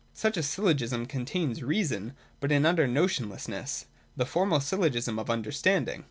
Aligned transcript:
Such 0.15 0.35
a 0.35 0.41
Syllogism 0.41 1.05
contains 1.05 1.61
reason, 1.61 2.13
but 2.39 2.51
in 2.51 2.65
utter 2.65 2.87
notionlessness,— 2.87 3.85
the 4.17 4.25
formal 4.25 4.59
Syllogism 4.59 5.19
of 5.19 5.29
Under 5.29 5.51
standing. 5.51 5.99